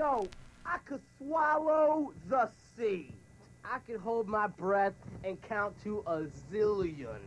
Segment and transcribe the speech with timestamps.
[0.00, 0.30] Yo,
[0.64, 3.12] I could swallow the sea.
[3.62, 7.20] I could hold my breath and count to a zillion.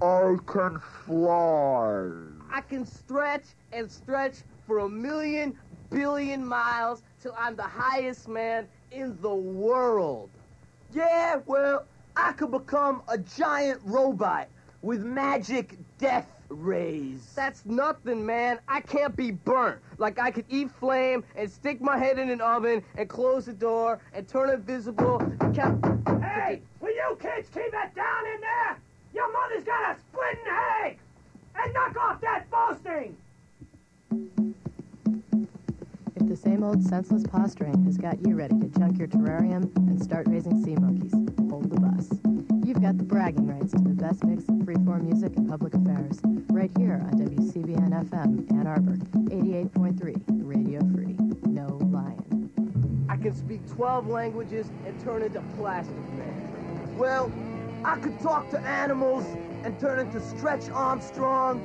[0.00, 2.08] I can fly.
[2.50, 5.58] I can stretch and stretch for a million
[5.90, 10.30] billion miles till I'm the highest man in the world.
[10.94, 11.84] Yeah, well,
[12.16, 14.48] I could become a giant robot
[14.80, 17.32] with magic death rays.
[17.34, 18.58] That's nothing, man.
[18.68, 19.80] I can't be burnt.
[19.98, 23.52] Like I could eat flame and stick my head in an oven and close the
[23.52, 25.84] door and turn invisible and count.
[26.22, 28.78] Hey, will you kids keep it down in there?
[29.14, 30.98] Your mother's got a splitting headache!
[31.56, 33.16] And knock off that boasting!
[36.16, 40.02] If the same old senseless posturing has got you ready to junk your terrarium and
[40.02, 41.12] start raising sea monkeys,
[41.48, 42.53] hold the bus.
[42.64, 46.18] You've got the bragging rights to the best mix of freeform music and public affairs,
[46.48, 48.96] right here on WCBN FM Ann Arbor,
[49.28, 51.14] 88.3, Radio Free.
[51.44, 53.06] No lying.
[53.10, 56.96] I can speak 12 languages and turn into Plastic Man.
[56.96, 57.30] Well,
[57.84, 59.26] I could talk to animals
[59.62, 61.60] and turn into Stretch Armstrong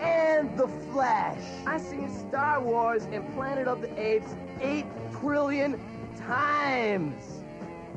[0.00, 1.42] and The Flash.
[1.66, 4.84] I seen Star Wars and Planet of the Apes 8
[5.18, 5.80] trillion
[6.18, 7.42] times.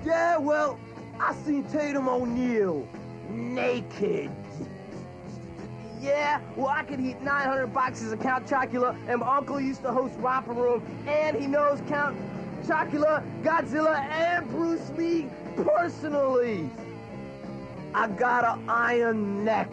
[0.06, 0.80] Yeah, well,
[1.20, 2.88] I seen Tatum O'Neal
[3.30, 4.30] naked.
[6.02, 9.92] Yeah, well, I could eat 900 boxes of Count Chocula, and my uncle used to
[9.92, 12.18] host Romper Room, and he knows Count
[12.68, 16.70] Chocula, Godzilla, and Bruce Lee personally.
[17.94, 19.72] I got an iron neck.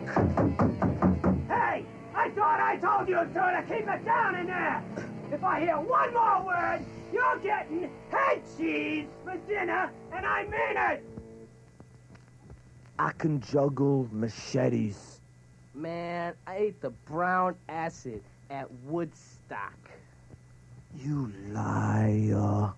[1.49, 1.85] Hey,
[2.15, 4.83] I thought I told you to keep it down in there!
[5.33, 6.81] If I hear one more word,
[7.13, 11.05] you're getting head cheese for dinner, and I mean it!
[12.99, 15.21] I can juggle machetes.
[15.75, 19.91] Man, I ate the brown acid at Woodstock.
[20.97, 22.73] You liar.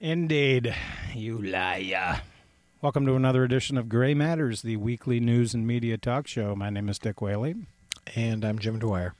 [0.00, 0.74] Indeed,
[1.14, 2.20] you liar.
[2.80, 6.54] Welcome to another edition of Gray Matters, the weekly news and media talk show.
[6.54, 7.56] My name is Dick Whaley.
[8.14, 9.14] And I'm Jim Dwyer.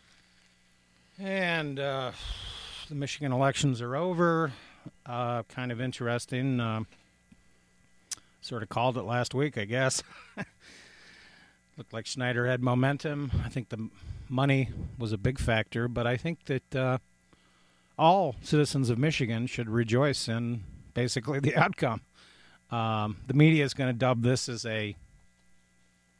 [1.18, 2.12] And uh,
[2.88, 4.52] the Michigan elections are over.
[5.04, 6.60] Uh, kind of interesting.
[6.60, 6.82] Uh,
[8.46, 10.02] sort of called it last week, I guess.
[11.76, 13.32] Looked like Snyder had momentum.
[13.44, 13.88] I think the
[14.28, 16.98] money was a big factor, but I think that uh,
[17.98, 20.62] all citizens of Michigan should rejoice in
[20.94, 22.00] basically the outcome.
[22.70, 24.96] Um, the media is going to dub this as a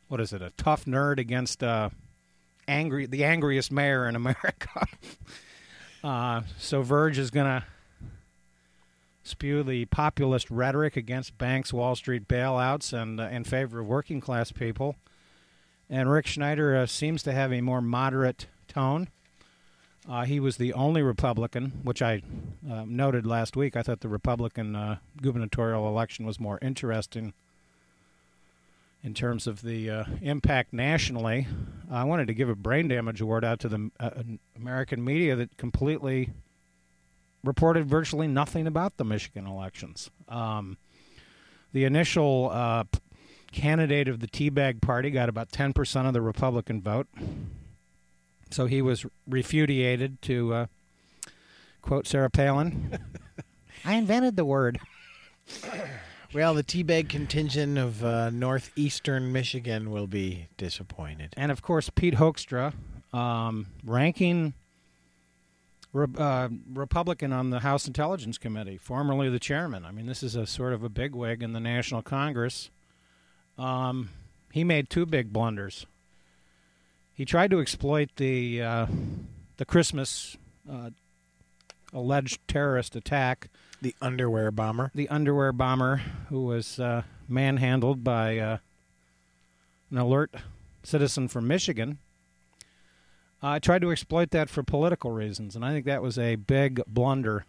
[0.08, 0.41] what is it?
[0.43, 1.91] A tough nerd against uh,
[2.69, 4.87] angry, the angriest mayor in America.
[6.04, 7.66] uh, so Virg is going to
[9.26, 14.20] spew the populist rhetoric against banks, Wall Street bailouts, and uh, in favor of working
[14.20, 14.97] class people.
[15.88, 19.09] And Rick Snyder uh, seems to have a more moderate tone.
[20.09, 22.22] Uh, he was the only Republican, which I
[22.70, 23.76] uh, noted last week.
[23.76, 27.32] I thought the Republican uh, gubernatorial election was more interesting
[29.03, 31.47] in terms of the uh, impact nationally.
[31.91, 34.10] I wanted to give a brain damage award out to the uh,
[34.56, 36.31] American media that completely
[37.47, 40.11] reported virtually nothing about the Michigan elections.
[40.29, 40.77] Um,
[41.73, 42.84] the initial uh,
[43.53, 47.06] candidate of the Teabag Party got about 10% of the Republican vote.
[48.51, 50.67] So he was refudiated to uh,
[51.83, 52.99] quote Sarah Palin.
[53.85, 54.79] I invented the word.
[56.35, 61.33] Well, the teabag contingent of uh, northeastern Michigan will be disappointed.
[61.37, 62.75] And of course, Pete Hoekstra,
[63.15, 64.53] um, ranking
[65.97, 69.84] re- uh, Republican on the House Intelligence Committee, formerly the chairman.
[69.84, 72.71] I mean, this is a sort of a bigwig in the National Congress.
[73.59, 74.11] Um,
[74.53, 75.87] he made two big blunders.
[77.15, 78.87] He tried to exploit the uh,
[79.56, 80.37] the Christmas
[80.71, 80.91] uh,
[81.93, 83.49] alleged terrorist attack.
[83.81, 84.91] The underwear bomber.
[84.95, 88.59] The underwear bomber who was uh, manhandled by uh,
[89.91, 90.35] an alert
[90.83, 91.99] citizen from Michigan.
[93.49, 96.81] I tried to exploit that for political reasons, and I think that was a big
[96.87, 97.44] blunder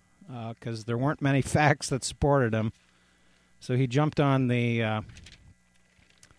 [0.49, 2.71] because there weren't many facts that supported him.
[3.59, 5.01] So he jumped on the uh,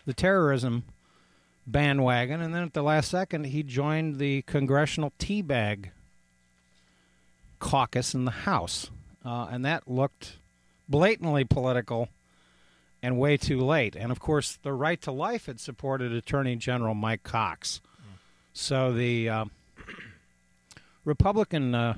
[0.07, 0.85] the terrorism
[1.67, 5.91] bandwagon, and then at the last second, he joined the congressional teabag
[7.59, 8.91] caucus in the House,
[9.25, 10.37] uh, and that looked
[10.89, 12.09] blatantly political
[13.03, 13.95] and way too late.
[13.97, 17.81] And of course, the Right to Life had supported Attorney General Mike Cox,
[18.53, 19.45] so the uh,
[21.09, 21.95] Republican uh,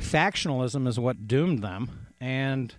[0.00, 2.74] factionalism is what doomed them, and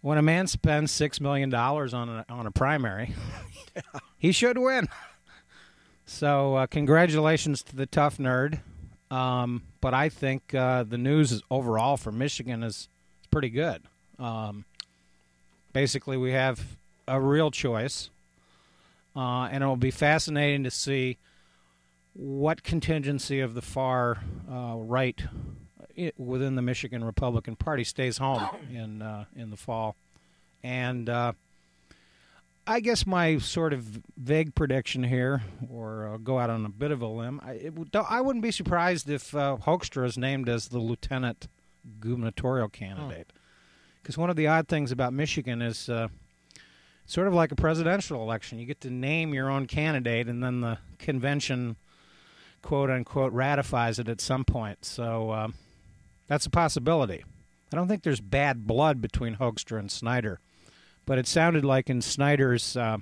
[0.00, 3.14] when a man spends six million dollars on a, on a primary,
[4.18, 4.88] he should win.
[6.06, 8.60] So, uh, congratulations to the tough nerd.
[9.10, 12.88] Um, but I think uh, the news is overall for Michigan is,
[13.20, 13.82] is pretty good.
[14.18, 14.64] Um,
[15.74, 16.64] basically, we have
[17.06, 18.08] a real choice,
[19.14, 21.18] uh, and it will be fascinating to see
[22.16, 25.20] what contingency of the far uh, right
[26.16, 29.96] within the Michigan Republican Party stays home in uh, in the fall,
[30.62, 31.32] and uh,
[32.66, 36.90] I guess my sort of vague prediction here, or uh, go out on a bit
[36.90, 40.68] of a limb, I, it, I wouldn't be surprised if uh, Hoekstra is named as
[40.68, 41.46] the lieutenant
[42.00, 43.32] gubernatorial candidate.
[44.02, 46.08] Because one of the odd things about Michigan is uh,
[47.06, 48.58] sort of like a presidential election.
[48.58, 51.76] You get to name your own candidate, and then the convention,
[52.66, 54.84] quote unquote, ratifies it at some point.
[54.84, 55.54] So um,
[56.26, 57.24] that's a possibility.
[57.72, 60.40] I don't think there's bad blood between Hoekstra and Snyder
[61.06, 62.98] but it sounded like in Snyder's uh,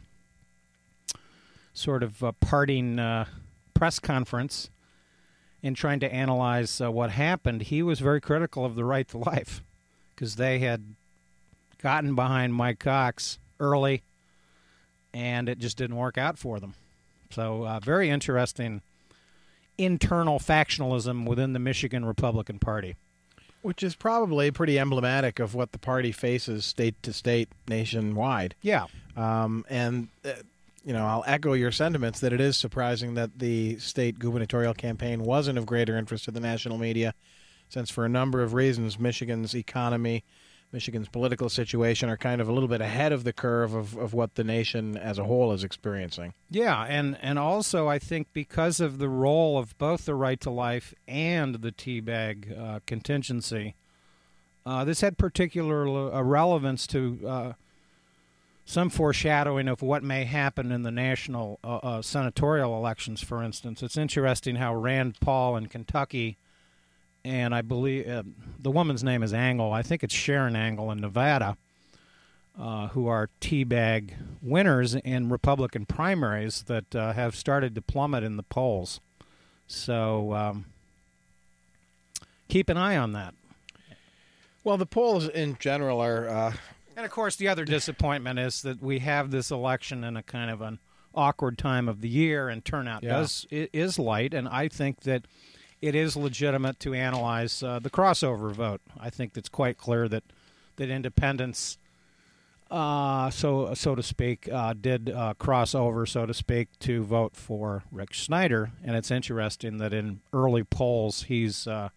[1.73, 3.25] sort of uh, parting uh,
[3.73, 4.71] press conference
[5.63, 9.19] in trying to analyze uh, what happened, he was very critical of the right to
[9.19, 9.63] life
[10.15, 10.95] because they had
[11.79, 14.03] gotten behind Mike Cox early
[15.15, 16.75] and it just didn't work out for them.
[17.31, 18.83] So, uh, very interesting
[19.79, 22.97] internal factionalism within the Michigan Republican Party.
[23.63, 28.55] Which is probably pretty emblematic of what the party faces state to state nationwide.
[28.61, 28.87] Yeah.
[29.17, 30.33] Um, and, uh,
[30.85, 35.23] you know, I'll echo your sentiments that it is surprising that the state gubernatorial campaign
[35.23, 37.15] wasn't of greater interest to the national media,
[37.71, 40.25] since for a number of reasons, Michigan's economy,
[40.75, 44.13] Michigan's political situation are kind of a little bit ahead of the curve of, of
[44.13, 46.35] what the nation as a whole is experiencing.
[46.51, 50.51] Yeah, and and also I think because of the role of both the right to
[50.51, 53.77] life and the teabag uh, contingency,
[54.67, 57.53] uh, this had particular uh, relevance to uh,
[58.65, 63.23] some foreshadowing of what may happen in the national uh, uh, senatorial elections.
[63.23, 66.37] For instance, it's interesting how Rand Paul in Kentucky.
[67.25, 68.23] And I believe uh,
[68.59, 69.73] the woman's name is Angle.
[69.73, 71.57] I think it's Sharon Angle in Nevada
[72.59, 74.13] uh, who are teabag
[74.43, 79.01] winners in Republican primaries that uh, have started to plummet in the polls.
[79.67, 80.67] So um,
[82.49, 83.35] keep an eye on that.
[84.63, 86.29] Well, the polls in general are.
[86.29, 86.53] Uh,
[86.97, 90.51] And of course, the other disappointment is that we have this election in a kind
[90.51, 90.79] of an
[91.15, 93.11] awkward time of the year, and turnout Yeah.
[93.15, 94.33] does is light.
[94.33, 95.25] And I think that
[95.85, 98.81] it is legitimate to analyze uh, the crossover vote.
[98.99, 100.25] I think it's quite clear that
[100.77, 101.77] that independents,
[102.71, 107.37] uh, so so to speak, uh, did uh, cross over, so to speak, to vote
[107.37, 108.71] for Rick Snyder.
[108.83, 111.91] And it's interesting that in early polls he's uh,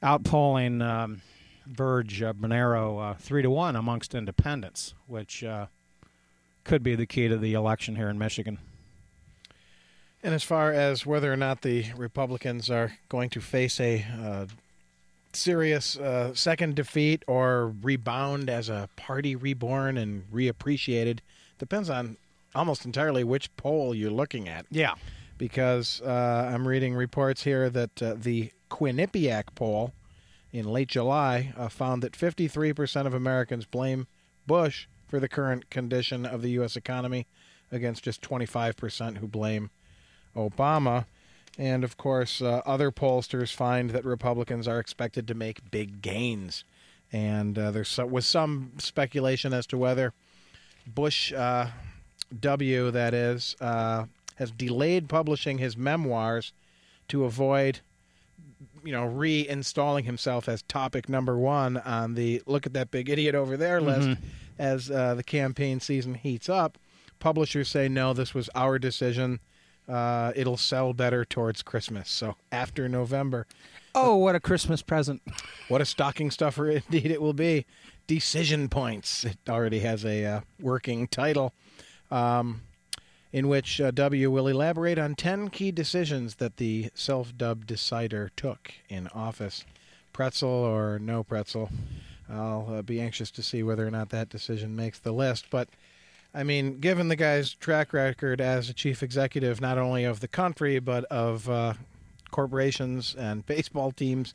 [0.00, 1.20] outpolling um,
[1.66, 5.44] Virg Bernero uh, three to one amongst independents, which
[6.62, 8.58] could be the key to the election here in Michigan.
[10.22, 14.46] And as far as whether or not the Republicans are going to face a uh,
[15.32, 21.18] serious uh, second defeat or rebound as a party reborn and reappreciated,
[21.58, 22.16] depends on
[22.54, 24.66] almost entirely which poll you're looking at.
[24.70, 24.94] Yeah.
[25.38, 29.92] Because uh, I'm reading reports here that uh, the Quinnipiac poll
[30.52, 34.06] in late July uh, found that 53% of Americans blame
[34.46, 36.76] Bush for the current condition of the U.S.
[36.76, 37.26] economy,
[37.70, 39.70] against just 25% who blame
[40.36, 41.06] Obama.
[41.58, 46.64] And of course, uh, other pollsters find that Republicans are expected to make big gains.
[47.12, 50.14] And uh, there so, was some speculation as to whether
[50.86, 51.68] Bush uh,
[52.40, 56.52] W, that is, uh, has delayed publishing his memoirs
[57.08, 57.80] to avoid,
[58.82, 63.34] you know, reinstalling himself as topic number one on the look at that big idiot
[63.34, 64.18] over there list
[64.58, 66.78] as uh, the campaign season heats up.
[67.18, 69.40] Publishers say, no, this was our decision
[69.88, 72.10] uh, it'll sell better towards Christmas.
[72.10, 73.46] So after November,
[73.94, 75.20] Oh, what a Christmas present!
[75.68, 77.66] what a stocking stuffer indeed it will be.
[78.06, 79.24] Decision Points.
[79.24, 81.52] It already has a uh, working title,
[82.10, 82.62] um,
[83.32, 88.30] in which uh, W will elaborate on 10 key decisions that the self dubbed decider
[88.34, 89.64] took in office.
[90.12, 91.70] Pretzel or no pretzel.
[92.30, 95.46] I'll uh, be anxious to see whether or not that decision makes the list.
[95.50, 95.68] But
[96.34, 100.28] I mean, given the guy's track record as a chief executive, not only of the
[100.28, 101.74] country, but of uh,
[102.30, 104.34] corporations and baseball teams,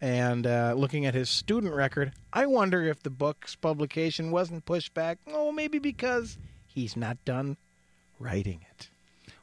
[0.00, 4.94] and uh, looking at his student record, I wonder if the book's publication wasn't pushed
[4.94, 5.18] back.
[5.26, 7.56] Oh, maybe because he's not done
[8.20, 8.90] writing it.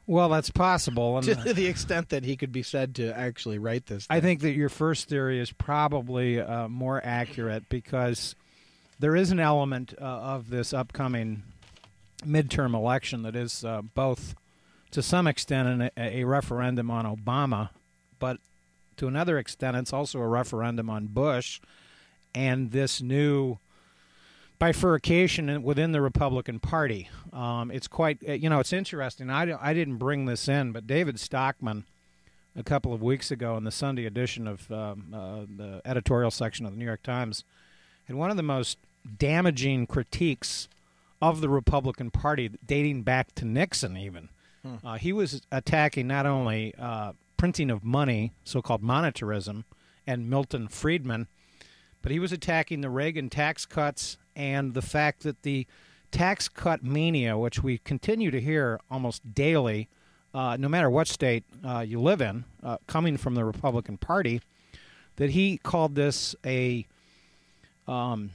[0.06, 3.86] Well, that's possible, and To the extent that he could be said to actually write
[3.86, 4.06] this.
[4.08, 8.36] I think that your first theory is probably uh, more accurate because
[9.00, 11.42] there is an element uh, of this upcoming
[12.24, 14.34] midterm election that is uh, both,
[14.90, 17.70] to some extent, an, a referendum on Obama
[18.18, 18.38] but
[18.96, 21.60] to another extent, it's also a referendum on Bush
[22.34, 23.58] and this new
[24.58, 27.10] bifurcation within the Republican Party.
[27.32, 29.30] Um, it's quite, uh, you know, it's interesting.
[29.30, 31.84] I, I didn't bring this in, but David Stockman,
[32.58, 36.64] a couple of weeks ago in the Sunday edition of um, uh, the editorial section
[36.64, 37.44] of the New York Times,
[38.06, 38.78] had one of the most
[39.18, 40.68] damaging critiques
[41.20, 44.28] of the Republican Party dating back to Nixon, even.
[44.62, 44.74] Hmm.
[44.84, 49.64] Uh, he was attacking not only uh, printing of money, so called monetarism,
[50.06, 51.26] and Milton Friedman,
[52.02, 55.66] but he was attacking the Reagan tax cuts and the fact that the
[56.10, 59.88] tax cut mania, which we continue to hear almost daily,
[60.32, 64.40] uh, no matter what state uh, you live in, uh, coming from the Republican Party,
[65.16, 66.86] that he called this a
[67.88, 68.30] um,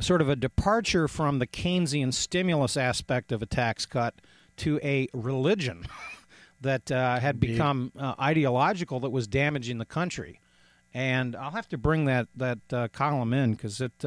[0.00, 4.14] sort of a departure from the Keynesian stimulus aspect of a tax cut
[4.58, 5.84] to a religion
[6.60, 7.52] that uh, had Indeed.
[7.52, 10.40] become uh, ideological that was damaging the country.
[10.94, 14.04] And I'll have to bring that that uh, column in because it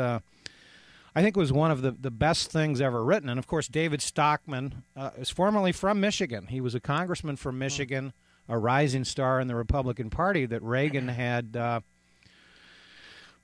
[1.14, 3.28] I think was one of the, the best things ever written.
[3.28, 6.48] And of course, David Stockman uh, is formerly from Michigan.
[6.48, 8.14] He was a congressman from Michigan,
[8.48, 11.82] a rising star in the Republican Party that Reagan had uh,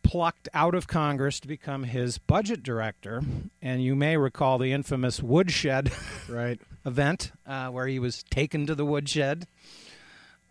[0.07, 3.21] plucked out of Congress to become his budget director.
[3.61, 5.91] And you may recall the infamous woodshed
[6.29, 9.47] right event uh, where he was taken to the woodshed.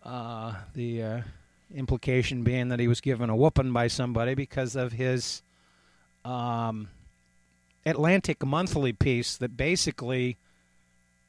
[0.05, 1.21] Uh, the uh,
[1.73, 5.41] implication being that he was given a whooping by somebody because of his
[6.23, 6.87] um,
[7.83, 10.37] Atlantic Monthly piece that basically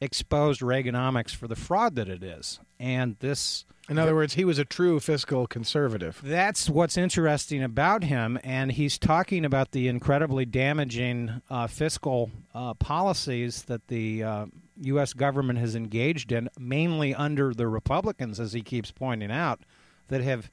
[0.00, 2.60] exposed Reaganomics for the fraud that it is.
[2.78, 3.64] And this.
[3.88, 6.20] In other words, he was a true fiscal conservative.
[6.22, 8.38] That's what's interesting about him.
[8.44, 14.46] And he's talking about the incredibly damaging uh, fiscal uh, policies that the uh,
[14.82, 15.14] U.S.
[15.14, 19.60] government has engaged in, mainly under the Republicans, as he keeps pointing out,
[20.08, 20.50] that have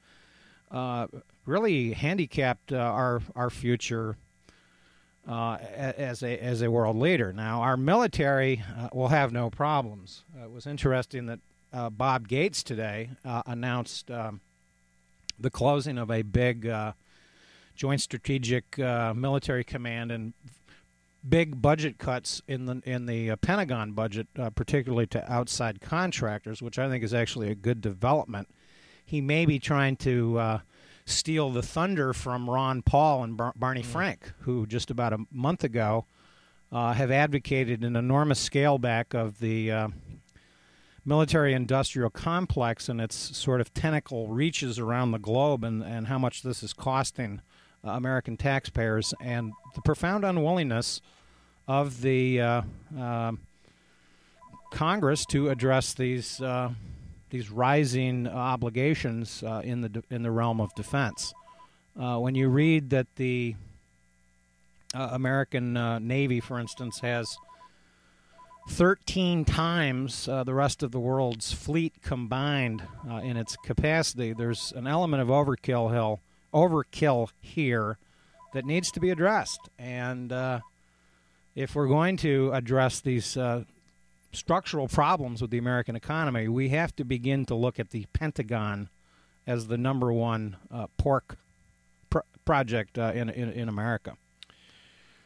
[0.71, 1.07] uh,
[1.45, 4.17] really handicapped uh, our, our future
[5.27, 7.33] uh, as a as a world leader.
[7.33, 10.23] Now, our military uh, will have no problems.
[10.37, 11.39] Uh, it was interesting that
[11.73, 14.41] uh, Bob Gates today uh, announced um,
[15.39, 16.93] the closing of a big uh,
[17.75, 20.33] joint strategic military command and
[21.27, 26.87] big budget cuts in the in the Pentagon budget, particularly to outside contractors, which I
[26.87, 28.47] think is actually a good development.
[29.03, 30.61] He may be trying to
[31.05, 33.85] steal the thunder from Ron Paul and Bar- Barney mm.
[33.85, 36.05] Frank, who just about a month ago
[36.71, 39.87] uh, have advocated an enormous scale back of the uh,
[41.05, 46.17] military industrial complex and its sort of tentacle reaches around the globe and, and how
[46.17, 47.41] much this is costing
[47.85, 51.01] uh, American taxpayers and the profound unwillingness
[51.67, 52.61] of the uh,
[52.99, 53.31] uh,
[54.71, 56.71] Congress to address these uh,
[57.35, 61.33] these rising obligations uh, in the in the realm of defense.
[61.99, 63.53] Uh, when you read that the
[64.93, 67.37] uh, American uh, Navy, for instance, has
[68.69, 74.71] 13 times uh, the rest of the world's fleet combined uh, in its capacity, there's
[74.73, 76.21] an element of overkill hill,
[76.53, 77.97] overkill here
[78.53, 79.59] that needs to be addressed.
[79.77, 80.31] And
[81.53, 83.37] if we're going to address these
[84.35, 88.89] structural problems with the American economy, we have to begin to look at the Pentagon
[89.47, 91.37] as the number one uh, pork
[92.45, 94.15] project uh, in, in, in America.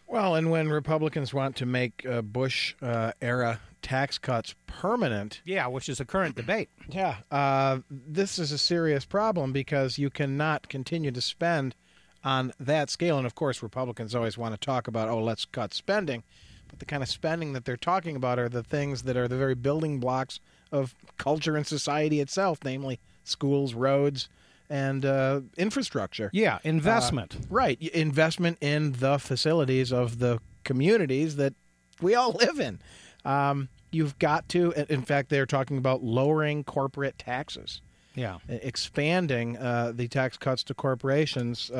[0.07, 5.67] Well, and when Republicans want to make uh, Bush uh, era tax cuts permanent, yeah,
[5.67, 6.69] which is a current debate.
[6.89, 11.75] Yeah, uh, this is a serious problem because you cannot continue to spend
[12.23, 13.17] on that scale.
[13.17, 16.23] And of course, Republicans always want to talk about, oh, let's cut spending.
[16.69, 19.37] But the kind of spending that they're talking about are the things that are the
[19.37, 20.39] very building blocks
[20.71, 24.29] of culture and society itself, namely schools, roads,
[24.69, 26.29] and uh, infrastructure.
[26.31, 27.35] Yeah, investment.
[27.35, 31.53] Uh, right, investment in the facilities of the communities that
[32.01, 32.79] we all live in.
[33.25, 37.81] Um, you've got to, in fact, they're talking about lowering corporate taxes.
[38.15, 41.71] Yeah, expanding uh, the tax cuts to corporations.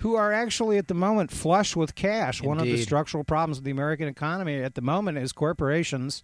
[0.00, 2.40] Who are actually at the moment flush with cash.
[2.40, 2.48] Indeed.
[2.48, 6.22] One of the structural problems of the American economy at the moment is corporations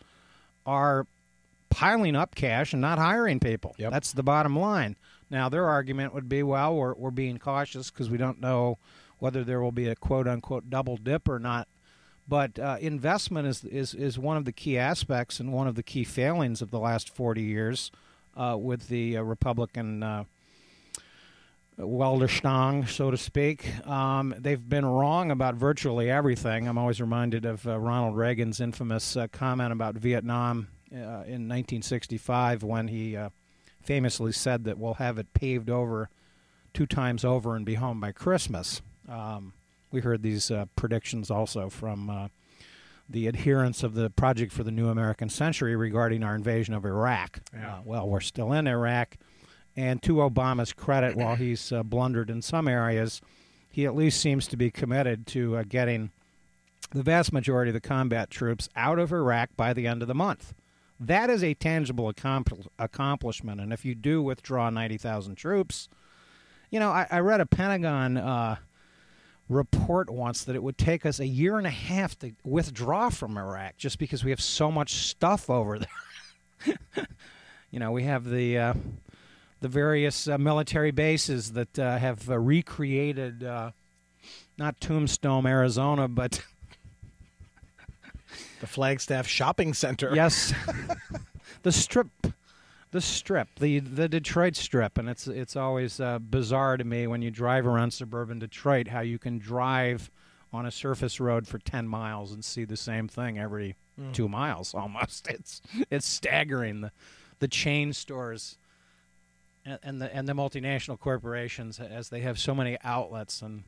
[0.65, 1.07] are
[1.71, 3.75] piling up cash and not hiring people.
[3.79, 3.93] Yep.
[3.93, 4.97] That's the bottom line.
[5.31, 8.79] Now, their argument would be, well, we're, we're being cautious because we don't know
[9.19, 11.69] whether there will be a quote unquote double dip or not.
[12.29, 15.83] But uh, investment is, is, is one of the key aspects and one of the
[15.83, 17.91] key failings of the last 40 years
[18.37, 20.25] uh, with the uh, Republican uh,
[21.79, 23.87] Weltanschauung, so to speak.
[23.87, 26.67] Um, they've been wrong about virtually everything.
[26.67, 32.63] I'm always reminded of uh, Ronald Reagan's infamous uh, comment about Vietnam uh, in 1965
[32.63, 33.29] when he uh,
[33.83, 36.09] famously said that we'll have it paved over
[36.73, 38.81] two times over and be home by Christmas.
[39.09, 39.53] Um,
[39.91, 42.29] we heard these uh, predictions also from uh,
[43.09, 47.41] the adherents of the Project for the New American Century regarding our invasion of Iraq.
[47.55, 47.81] Yeah.
[47.85, 49.17] Well, we're still in Iraq,
[49.77, 53.21] and to Obama's credit, while he's uh, blundered in some areas,
[53.71, 56.11] he at least seems to be committed to uh, getting
[56.93, 60.15] the vast majority of the combat troops out of Iraq by the end of the
[60.15, 60.55] month.
[60.99, 65.89] That is a tangible accompl- accomplishment, and if you do withdraw 90,000 troops,
[66.71, 68.57] you know, I, I read a Pentagon uh,
[69.49, 73.37] report once that it would take us a year and a half to withdraw from
[73.37, 76.79] Iraq just because we have so much stuff over there.
[77.71, 78.75] you know, we have the uh,
[79.61, 83.71] the various uh, military bases that uh, have uh, recreated uh,
[84.59, 86.43] not Tombstone, Arizona, but
[88.61, 90.15] The Flagstaff Shopping Center.
[90.15, 90.53] yes,
[91.63, 92.09] the strip,
[92.91, 97.23] the strip, the the Detroit strip, and it's it's always uh, bizarre to me when
[97.23, 100.11] you drive around suburban Detroit how you can drive
[100.53, 103.77] on a surface road for ten miles and see the same thing every
[104.13, 105.29] two miles almost.
[105.29, 105.61] It's
[105.91, 106.93] it's staggering the
[107.39, 108.57] the chain stores
[109.67, 113.65] and, and the and the multinational corporations as they have so many outlets and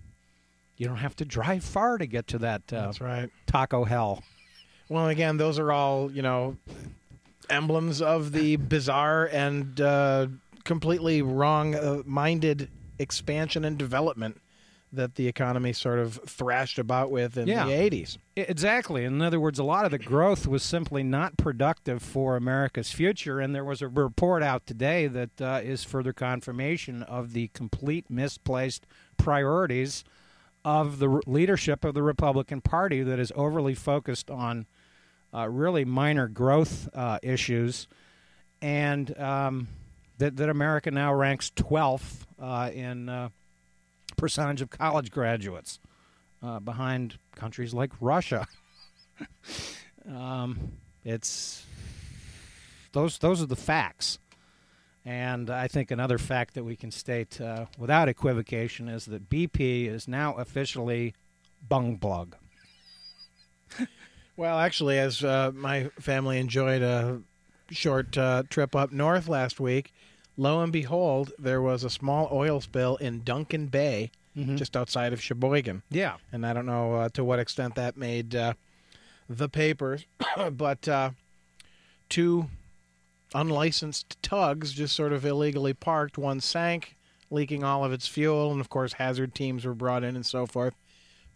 [0.77, 3.31] you don't have to drive far to get to that uh, That's right.
[3.47, 4.23] taco hell.
[4.89, 6.57] Well, again, those are all you know
[7.51, 10.29] emblems of the bizarre and uh,
[10.65, 14.41] completely wrong-minded expansion and development
[14.93, 17.67] that the economy sort of thrashed about with in Yeah.
[17.67, 18.17] the '80s.
[18.37, 19.05] Exactly.
[19.05, 23.39] In other words, a lot of the growth was simply not productive for America's future,
[23.41, 28.09] and there was a report out today that uh, is further confirmation of the complete
[28.09, 30.05] misplaced priorities
[30.65, 34.67] of the r- leadership of the Republican Party that is overly focused on
[35.35, 37.87] uh, really minor growth uh, issues,
[38.63, 39.69] and um,
[40.19, 43.29] that that America now ranks 12th uh, in uh,
[44.19, 45.79] percentage of college graduates
[46.43, 48.47] uh, behind countries like Russia.
[50.09, 50.73] um,
[51.05, 51.65] it's
[52.93, 54.19] those those are the facts,
[55.05, 59.89] and I think another fact that we can state uh, without equivocation is that BP
[59.89, 61.15] is now officially
[61.67, 62.37] bung plug.
[64.39, 67.21] Well, actually, as uh, my family enjoyed a
[67.71, 69.93] short uh, trip up north last week,
[70.39, 74.11] lo and behold, there was a small oil spill in Duncan Bay,
[74.55, 75.83] just outside of Cheboygan.
[75.91, 78.55] Yeah, and I don't know uh, to what extent that made uh,
[79.29, 80.07] the papers,
[80.53, 81.11] but uh,
[82.09, 82.49] two
[83.35, 86.17] unlicensed tugs just sort of illegally parked.
[86.17, 86.97] One sank,
[87.31, 90.47] leaking all of its fuel, and of course, hazard teams were brought in and so
[90.47, 90.75] forth.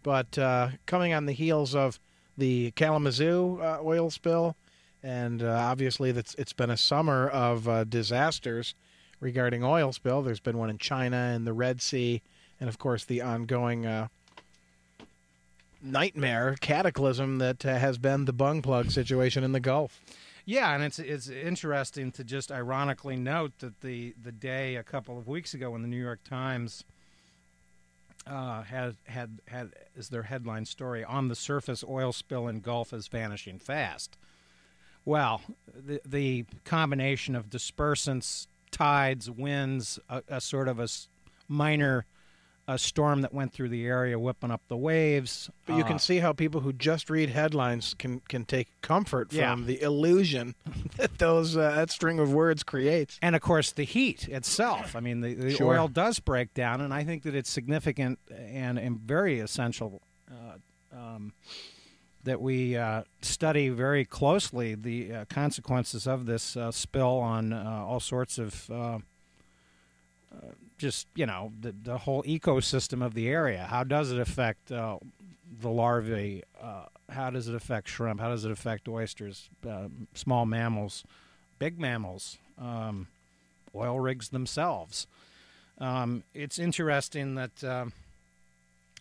[0.01, 1.99] But uh, coming on the heels of
[2.37, 4.55] the Kalamazoo uh, oil spill,
[5.03, 8.75] and uh, obviously that's it's been a summer of uh, disasters
[9.23, 10.21] regarding oil spill.
[10.21, 12.21] There's been one in China and the Red Sea,
[12.59, 14.09] and of course the ongoing uh,
[15.81, 20.01] nightmare cataclysm that uh, has been the bung plug situation in the Gulf.
[20.45, 25.17] Yeah, and it's it's interesting to just ironically note that the the day a couple
[25.17, 26.83] of weeks ago when the New York Times
[28.27, 32.91] uh, had had had as their headline story on the surface oil spill in Gulf
[32.91, 34.17] is vanishing fast.
[35.05, 35.41] Well,
[35.73, 40.87] the the combination of dispersants, tides, winds, a, a sort of a
[41.47, 42.05] minor
[42.65, 45.49] a storm that went through the area, whipping up the waves.
[45.65, 49.31] But you uh, can see how people who just read headlines can can take comfort
[49.31, 49.55] from Yeah.
[49.65, 50.55] the illusion
[50.97, 53.19] that those uh, that string of words creates.
[53.21, 54.95] and of course the heat itself.
[54.95, 55.73] I mean, the, the Sure.
[55.77, 60.97] oil does break down, and I think that it's significant and, and very essential uh,
[60.97, 61.33] um,
[62.23, 67.85] that we uh, study very closely the uh, consequences of this uh, spill on uh,
[67.85, 68.69] all sorts of.
[68.69, 68.99] Uh,
[70.33, 70.47] uh,
[70.79, 73.67] just you know the the whole ecosystem of the area.
[73.69, 74.99] How does it affect the
[75.63, 76.43] larvae?
[77.09, 78.19] How does it affect shrimp?
[78.19, 79.49] How does it affect oysters?
[80.15, 81.03] Small mammals,
[81.59, 83.07] big mammals, um,
[83.75, 85.05] oil rigs themselves.
[85.77, 87.63] Um, it's interesting that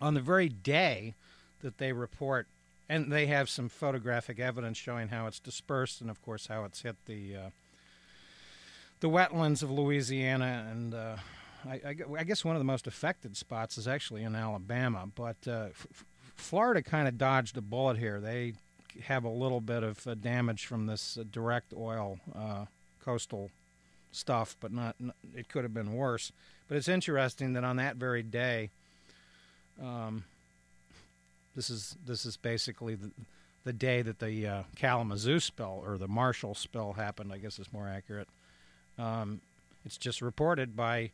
[0.01, 1.15] on the very day
[1.63, 2.47] that they report,
[2.89, 6.83] and they have some photographic evidence showing how it's dispersed, and of course how it's
[6.83, 7.51] hit the uh,
[9.01, 11.17] the wetlands of Louisiana, and uh,
[11.69, 15.09] I, I I guess one of the most affected spots is actually in Alabama.
[15.15, 16.05] But uh, F-
[16.37, 18.21] Florida kind of dodged a bullet here.
[18.21, 18.55] They
[19.05, 22.67] have a little bit of uh, damage from this uh, direct oil uh,
[23.05, 23.51] coastal
[24.13, 24.97] stuff, but not.
[25.35, 26.33] It could have been worse.
[26.69, 28.71] But it's interesting that on that very day,
[29.83, 30.25] um,
[31.55, 33.11] this is this is basically the,
[33.65, 37.33] the day that the uh, Kalamazoo spill or the Marshall spill happened.
[37.33, 38.29] I guess is more accurate.
[38.99, 39.41] Um,
[39.85, 41.11] It's just reported by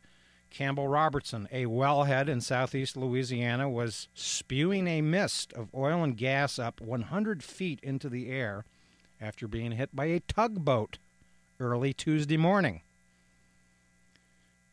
[0.49, 1.47] Campbell Robertson.
[1.51, 7.43] A wellhead in southeast Louisiana was spewing a mist of oil and gas up 100
[7.43, 8.65] feet into the air
[9.21, 10.97] after being hit by a tugboat
[11.59, 12.81] early Tuesday morning.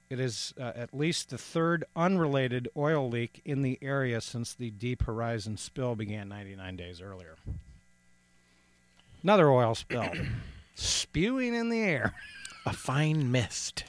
[0.09, 4.71] It is uh, at least the third unrelated oil leak in the area since the
[4.71, 7.35] Deep Horizon spill began 99 days earlier.
[9.23, 10.13] Another oil spill
[10.77, 12.15] spewing in the air.
[12.65, 13.85] A fine mist.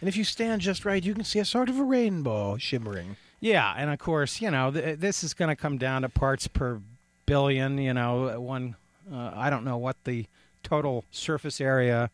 [0.00, 3.16] And if you stand just right, you can see a sort of a rainbow shimmering.
[3.40, 6.46] Yeah, and of course, you know, th- this is going to come down to parts
[6.46, 6.80] per
[7.26, 7.78] billion.
[7.78, 8.76] You know, one,
[9.12, 10.26] uh, I don't know what the
[10.62, 12.10] total surface area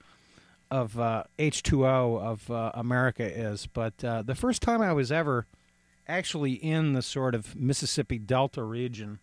[0.74, 5.46] of uh, H2O of uh, America is, but uh, the first time I was ever
[6.08, 9.20] actually in the sort of Mississippi Delta region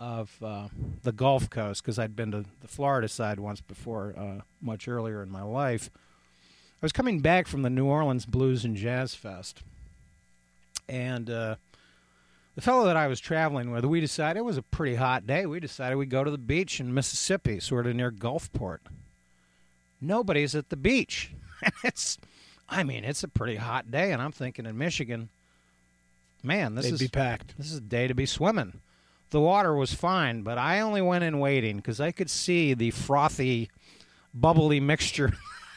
[0.00, 0.66] of uh,
[1.04, 5.22] the Gulf Coast, because I'd been to the Florida side once before, uh, much earlier
[5.22, 5.88] in my life.
[6.82, 9.62] I was coming back from the New Orleans Blues and Jazz Fest,
[10.88, 11.58] and the
[12.58, 15.46] fellow that I was traveling with, we decided it was a pretty hot day.
[15.46, 18.80] We decided we'd go to the beach in Mississippi, sort of near Gulfport.
[20.00, 21.32] Nobody's at the beach.
[21.84, 22.18] it's,
[22.68, 25.28] I mean, it's a pretty hot day, and I'm thinking in Michigan,
[26.42, 27.56] man, this They'd is be packed.
[27.56, 28.80] this is a day to be swimming.
[29.30, 32.92] The water was fine, but I only went in waiting because I could see the
[32.92, 33.70] frothy,
[34.32, 35.32] bubbly mixture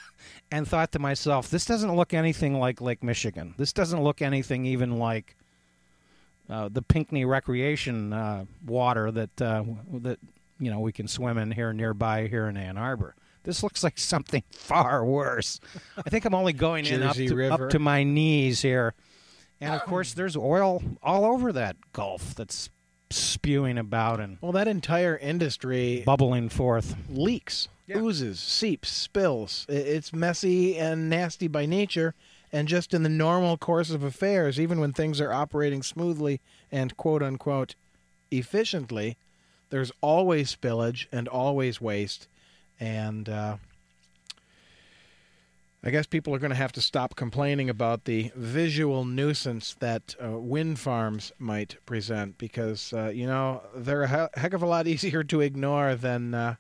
[0.52, 3.56] and thought to myself, this doesn't look anything like Lake Michigan.
[3.58, 5.36] This doesn't look anything even like
[6.50, 10.20] uh, the Pinckney Recreation uh, water that uh, that
[10.60, 13.16] you know we can swim in here nearby here in Ann Arbor.
[13.44, 15.60] This looks like something far worse.
[15.98, 18.94] I think I'm only going in up to, up to my knees here.
[19.62, 22.70] And of um, course, there's oil all over that Gulf that's
[23.10, 26.96] spewing about and Well, that entire industry bubbling forth.
[27.10, 27.98] leaks, Yeah.
[27.98, 29.66] oozes, seeps, spills.
[29.68, 32.14] It's messy and nasty by nature,
[32.54, 36.40] and just in the normal course of affairs, even when things are operating smoothly
[36.72, 37.76] and quote unquote
[38.32, 39.18] efficiently,
[39.72, 42.28] there's always spillage and always waste.
[42.80, 43.58] And uh,
[45.84, 50.16] I guess people are going to have to stop complaining about the visual nuisance that
[50.24, 54.88] uh, wind farms might present because, uh, you know, they're a heck of a lot
[54.88, 56.56] easier to ignore than uh,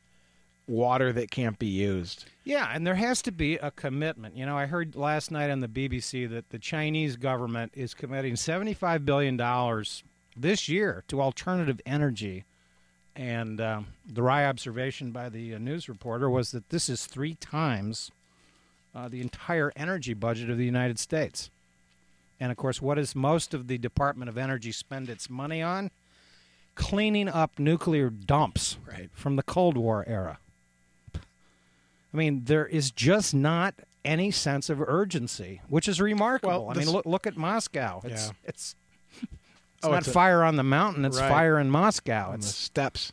[0.69, 2.25] water that can't be used.
[2.45, 4.37] Yeah, and there has to be a commitment.
[4.37, 8.35] You know, I heard last night on the BBC that the Chinese government is committing
[8.35, 9.37] $75 billion
[10.37, 12.45] this year to alternative energy.
[13.19, 17.33] And um, the wry observation by the uh, news reporter was that this is three
[17.35, 18.11] times
[18.95, 21.49] uh, the entire energy budget of the United States.
[22.39, 25.91] And of course, what does most of the Department of Energy spend its money on?
[26.75, 29.09] Cleaning up nuclear dumps Right.
[29.13, 30.39] from the Cold War era.
[31.13, 31.19] I
[32.17, 36.67] mean, there is just not any sense of urgency, which is remarkable.
[36.67, 37.99] Well, I mean, look look at Moscow.
[38.05, 38.31] It's Yeah.
[38.45, 38.75] it's
[39.79, 41.29] it's Oh, not it's a- fire on the mountain; it's Right.
[41.29, 42.25] fire in Moscow.
[42.27, 43.11] on the It's steps.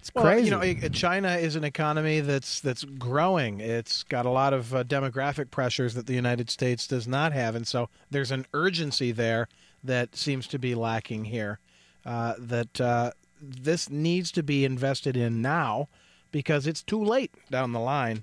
[0.00, 0.46] it's Well, crazy.
[0.46, 3.60] you know, China is an economy that's that's growing.
[3.60, 7.54] It's got a lot of uh, demographic pressures that the United States does not have,
[7.54, 9.48] and so there's an urgency there
[9.84, 11.58] that seems to be lacking here.
[12.06, 13.10] Uh, that uh,
[13.42, 15.88] this needs to be invested in now
[16.32, 18.22] because it's too late down the line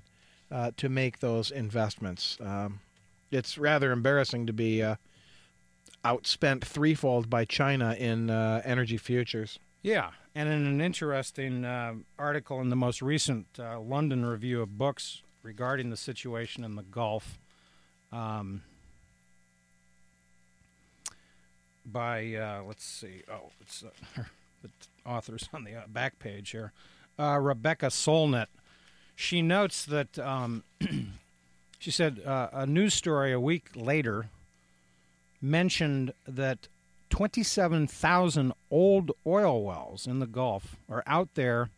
[0.50, 2.36] uh, to make those investments.
[2.40, 2.80] Um,
[3.30, 4.96] it's rather embarrassing to be uh,
[6.06, 9.58] outspent threefold by China in uh, energy futures.
[9.82, 14.78] Yeah, and in an interesting uh, article in the most recent uh, London Review of
[14.78, 17.40] Books regarding the situation in the Gulf,
[18.12, 18.62] um,
[21.84, 24.22] by uh, let's see, oh, it's uh,
[24.62, 24.70] the
[25.04, 26.72] author's on the uh, back page here,
[27.18, 28.46] Rebecca Solnit.
[29.16, 30.62] She notes that um,
[31.78, 34.30] she said a news story a week later
[35.40, 36.68] mentioned that
[37.10, 41.70] 27,000 old oil wells in the Gulf are out there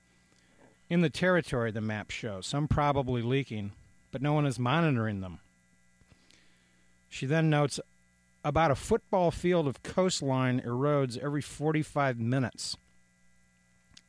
[0.91, 3.73] in the territory the map shows, some probably leaking,
[4.11, 5.39] but no one is monitoring them.
[7.11, 7.79] She then notes
[8.45, 12.77] about a football field of coastline erodes every 45 minutes.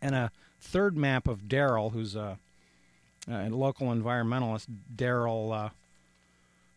[0.01, 0.31] And a
[0.61, 2.37] third map of Daryl, who's a,
[3.29, 5.69] a local environmentalist, Daryl uh,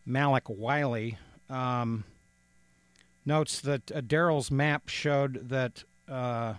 [0.05, 1.17] Malek-Wiley,
[1.49, 2.03] um,
[3.25, 6.55] notes that uh, Daryl's map showed that uh,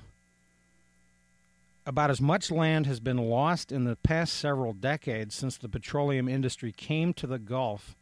[1.87, 6.29] about as much land has been lost in the past several decades since the petroleum
[6.29, 7.95] industry came to the Gulf,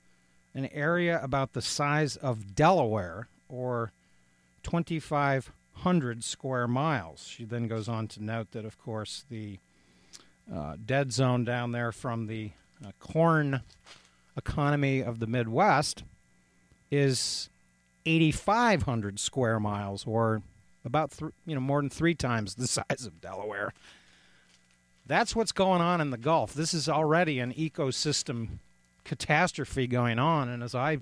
[0.54, 3.90] an area about the size of Delaware, or
[4.62, 7.26] 2,500 square miles.
[7.26, 9.58] She then goes on to note that, of course, the
[10.52, 12.50] uh, dead zone down there from the
[12.84, 13.62] uh, corn
[14.36, 16.04] economy of the Midwest
[16.90, 17.48] is
[18.06, 20.42] 8,500 square miles, or
[20.84, 23.72] about th- you know more than three times the size of Delaware.
[25.06, 26.54] That's what's going on in the Gulf.
[26.54, 28.58] This is already an ecosystem
[29.04, 30.98] catastrophe going on, and as I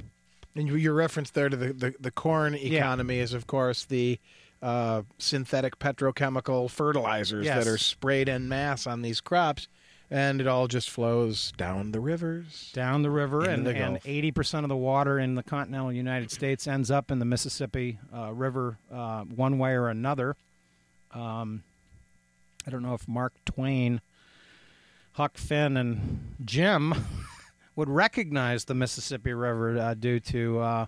[0.56, 4.18] And your reference there to the, the, the corn economy is, of course, the
[4.62, 7.62] uh, synthetic petrochemical fertilizers Yes.
[7.64, 9.68] that are sprayed en masse on these crops,
[10.10, 12.70] and it all just flows down the rivers.
[12.72, 16.30] down the river, and the and eighty percent of the water in the continental United
[16.30, 20.36] States ends up in the Mississippi uh, River, uh, one way or another.
[21.12, 21.62] Um,
[22.66, 24.00] I don't know if Mark Twain,
[25.12, 26.94] Huck Finn, and Jim
[27.76, 30.86] would recognize the Mississippi River uh, due to uh,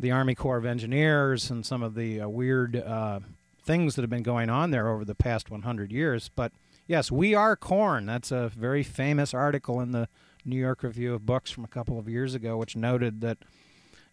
[0.00, 3.20] the Army Corps of Engineers and some of the uh, weird uh,
[3.62, 6.30] things that have been going on there over the past 100 years.
[6.34, 6.52] But
[6.86, 8.06] yes, we are corn.
[8.06, 10.08] That's a very famous article in the
[10.44, 13.38] New York Review of Books from a couple of years ago, which noted that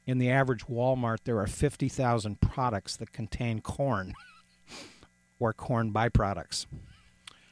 [0.05, 4.13] in the average Walmart there are 50,000 products that contain corn
[5.39, 6.65] or corn byproducts.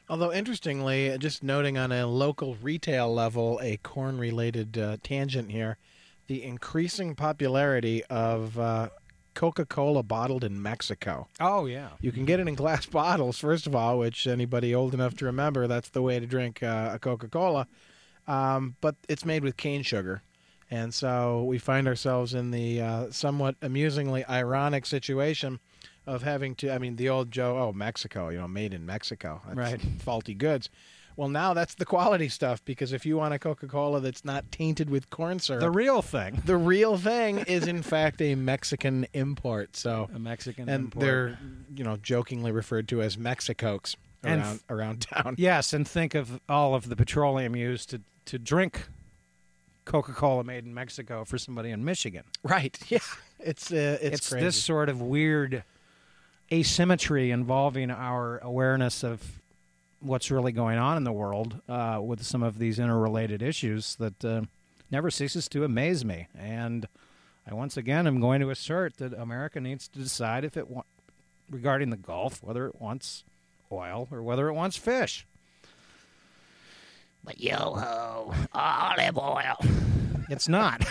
[0.08, 5.78] Although, interestingly, just noting on a local retail level, a corn related uh, tangent here,
[6.26, 8.88] the increasing popularity of uh,
[9.34, 11.28] Coca Cola bottled in Mexico.
[11.40, 11.90] Oh yeah.
[12.00, 15.24] You can get it in glass bottles, first of all, which anybody old enough to
[15.24, 17.66] remember, that's the way to drink uh, a Coca Cola.
[18.26, 20.22] Um, but it's made with cane sugar.
[20.70, 25.58] And so we find ourselves in the uh, somewhat amusingly ironic situation
[26.06, 29.42] of having to, I mean, the old Joe, oh, Mexico, you know, made in Mexico.
[29.46, 29.80] That's Right.
[30.00, 30.70] Faulty goods.
[31.20, 34.50] Well, now that's the quality stuff because if you want a Coca Cola that's not
[34.50, 36.40] tainted with corn syrup, The real thing.
[36.46, 39.76] the real thing is, in fact, a Mexican import.
[39.76, 41.04] So A Mexican and import.
[41.04, 41.38] they're
[41.76, 45.34] you know jokingly referred to as Mexicokes And around f- around town.
[45.38, 48.86] Yes, and think of all of the petroleum used to, to drink
[49.84, 52.24] Coca Cola made in Mexico for somebody in Michigan.
[52.42, 52.78] Right.
[52.88, 52.98] Yeah.
[53.38, 55.64] It's uh, it's, It's, this sort of weird
[56.50, 59.40] asymmetry involving our awareness of
[60.00, 64.24] what's really going on in the world uh, with some of these interrelated issues that
[64.24, 64.42] uh,
[64.90, 66.26] never ceases to amaze me.
[66.38, 66.88] And
[67.46, 70.82] I once again am going to assert that America needs to decide if it wa-
[71.50, 73.24] regarding the Gulf whether it wants
[73.70, 75.26] oil or whether it wants fish.
[77.22, 79.56] But yo ho, olive oil.
[80.30, 80.84] It's not.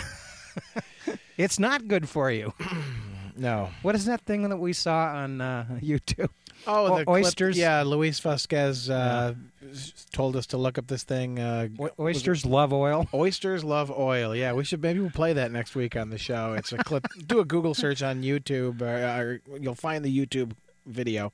[1.36, 2.52] it's not good for you.
[3.36, 3.70] no.
[3.82, 6.30] What is that thing that we saw on uh, YouTube?
[6.66, 7.56] Oh, O- the clip- oysters?
[7.58, 9.34] yeah, Luis Vasquez uh,
[9.70, 11.38] s- told us to look up this thing.
[11.38, 13.06] Uh, O- oysters love oil.
[13.14, 14.34] Oysters love oil.
[14.36, 16.52] Yeah, we should maybe we'll play that next week on the show.
[16.54, 17.06] It's a clip.
[17.26, 20.52] Do a Google search on YouTube, or, or you'll find the YouTube
[20.86, 21.32] video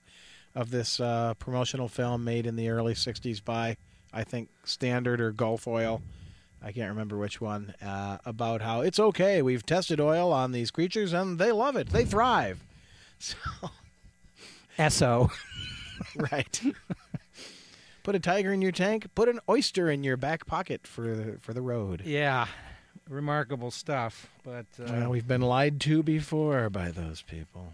[0.55, 3.77] of this uh, promotional film made in the early '60s by,
[4.13, 6.03] I think, Standard or Gulf Oil.
[6.63, 7.75] I can't remember which one.
[7.85, 9.43] Uh, about how it's okay.
[9.43, 11.89] We've tested oil on these creatures and they love it.
[11.91, 12.61] They thrive.
[13.19, 13.37] So,
[14.89, 15.31] So
[16.17, 16.61] right.
[18.03, 19.07] put a tiger in your tank.
[19.15, 22.03] Put an oyster in your back pocket for the, for the road.
[22.05, 22.47] yeah,
[23.09, 24.29] remarkable stuff.
[24.45, 27.73] But uh, Well, we've been lied to before by those people.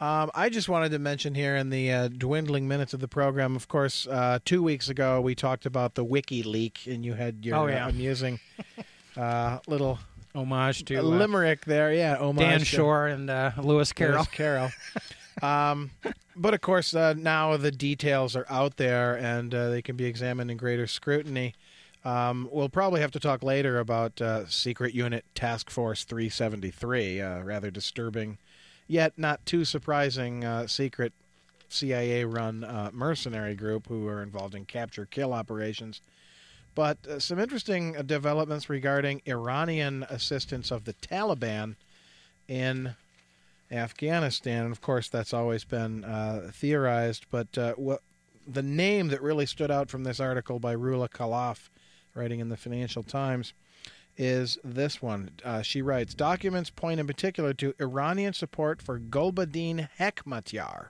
[0.00, 3.54] Um, I just wanted to mention here in the uh, dwindling minutes of the program,
[3.54, 7.44] of course, uh, two weeks ago we talked about the wiki leak, and you had
[7.44, 7.88] your Oh, yeah.
[7.88, 8.40] amusing
[9.16, 10.00] uh, little
[10.34, 11.92] homage to uh, limerick there.
[11.92, 14.16] Yeah, homage Dan Schorr and uh, Lewis Carroll.
[14.16, 14.70] Lewis Carroll.
[15.42, 15.90] um,
[16.36, 20.04] but of course, uh, now the details are out there and uh, they can be
[20.04, 21.54] examined in greater scrutiny.
[22.04, 27.42] Um, we'll probably have to talk later about uh, Secret Unit Task Force 373, uh,
[27.42, 28.38] rather disturbing,
[28.88, 31.12] yet not too surprising uh, secret
[31.68, 36.00] CIA run uh, mercenary group who are involved in capture kill operations.
[36.74, 41.76] But uh, some interesting uh, developments regarding Iranian assistance of the Taliban
[42.48, 42.94] in
[43.70, 44.64] Afghanistan.
[44.64, 47.26] And of course, that's always been uh, theorized.
[47.30, 48.00] But uh, what
[48.46, 51.68] the name that really stood out from this article by Roula Khalaf,
[52.14, 53.52] writing in the Financial Times,
[54.16, 55.30] is this one.
[55.44, 60.88] Uh, she writes Documents point in particular to Iranian support for Gulbuddin Hekmatyar,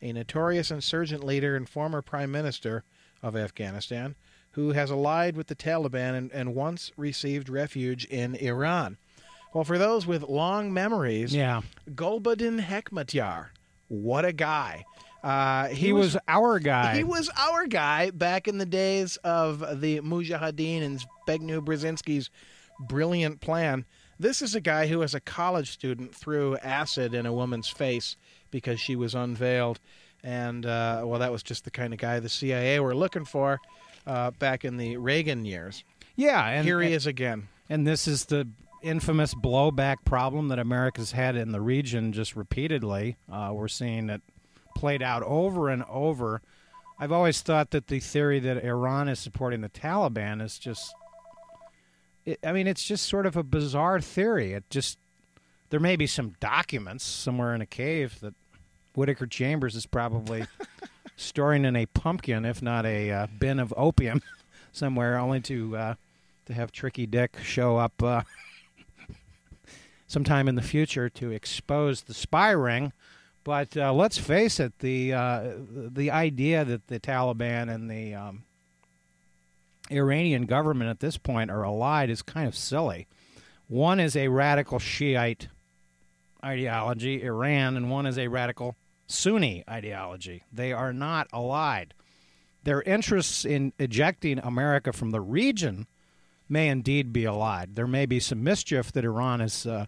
[0.00, 2.82] a notorious insurgent leader and former prime minister
[3.22, 4.14] of Afghanistan,
[4.52, 8.96] who has allied with the Taliban and, and once received refuge in Iran.
[9.54, 13.48] Well, for those with long memories, Yeah, Gulbuddin Hekmatyar,
[13.88, 14.84] what a guy!
[15.22, 16.96] Uh, he, was, our guy.
[16.96, 22.30] he was our guy back in the days of the Mujahideen and Zbigniew Brzezinski's
[22.88, 23.84] brilliant plan.
[24.18, 28.16] This is a guy who, as a college student, threw acid in a woman's face
[28.50, 29.78] because she was unveiled.
[30.22, 33.60] And, uh, well, that was just the kind of guy the CIA were looking for.
[34.10, 35.84] Uh, back in the Reagan years.
[36.16, 37.46] Yeah, and Here he and- is again.
[37.68, 38.48] And this is the
[38.82, 43.16] infamous blowback problem that America's had in the region just repeatedly.
[43.30, 44.20] Uh, we're seeing it
[44.74, 46.42] played out over and over.
[46.98, 50.92] I've always thought that the theory that Iran is supporting the Taliban is just.
[52.24, 54.54] It, I mean, it's just sort of a bizarre theory.
[54.54, 54.98] It just.
[55.68, 58.34] There may be some documents somewhere in a cave that
[58.96, 60.46] Whittaker Chambers is probably
[61.20, 64.22] storing in a pumpkin, if not a uh, bin of opium,
[64.72, 65.94] somewhere, only to uh,
[66.46, 68.22] to have Tricky Dick show up uh,
[70.08, 72.92] sometime in the future to expose the spy ring.
[73.44, 78.42] But uh, let's face it, the uh, the idea that the Taliban and the um,
[79.90, 83.06] Iranian government at this point are allied is kind of silly.
[83.68, 85.48] One is a radical Shiite
[86.44, 88.76] ideology, Iran, and one is a radical
[89.10, 90.44] Sunni ideology.
[90.52, 91.94] They are not allied.
[92.64, 95.86] Their interests in ejecting America from the region
[96.48, 97.74] may indeed be allied.
[97.74, 99.86] There may be some mischief that Iran is uh,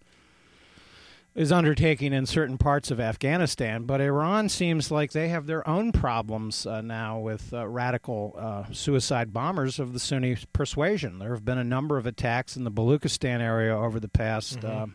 [1.35, 5.91] is undertaking in certain parts of Afghanistan, but Iran seems like they have their own
[5.91, 11.19] problems uh, now with uh, radical uh, suicide bombers of the Sunni persuasion.
[11.19, 14.87] There have been a number of attacks in the Baluchistan area over the past uh,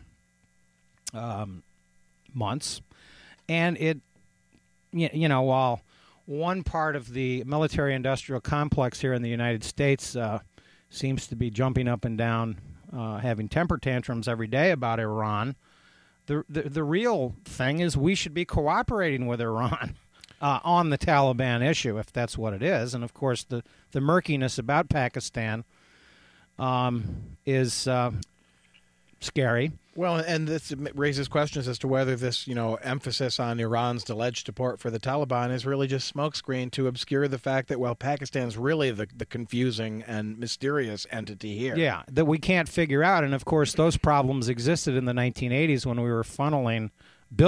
[1.12, 1.64] um,
[2.32, 2.82] months,
[3.48, 4.00] and it,
[5.00, 5.82] you know, while
[6.26, 10.40] one part of the military-industrial complex here in the United States uh,
[10.90, 12.58] seems to be jumping up and down,
[12.94, 15.56] uh, having temper tantrums every day about Iran.
[16.26, 19.96] The, the the real thing is we should be cooperating with Iran
[20.42, 22.92] uh, on the Taliban issue, if that's what it is.
[22.92, 25.64] And of course, the the murkiness about Pakistan
[26.58, 28.10] um, is uh,
[29.20, 29.72] scary.
[29.98, 34.46] Well, and this raises questions as to whether this, you know, emphasis on Iran's alleged
[34.46, 38.56] support for the Taliban is really just smokescreen to obscure the fact that, well, Pakistan's
[38.56, 41.76] really the, the confusing and mysterious entity here.
[41.76, 43.24] Yeah, that we can't figure out.
[43.24, 46.90] And of course, those problems existed in the 1980s when we were funneling